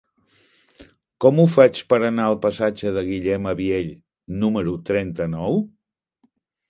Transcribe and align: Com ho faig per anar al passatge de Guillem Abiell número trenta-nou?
Com 1.25 1.41
ho 1.41 1.43
faig 1.55 1.81
per 1.93 1.99
anar 2.07 2.25
al 2.29 2.39
passatge 2.45 2.93
de 2.95 3.03
Guillem 3.11 3.47
Abiell 3.53 3.93
número 4.45 4.75
trenta-nou? 4.91 5.61